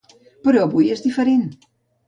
[0.47, 1.47] Però avui és diferent.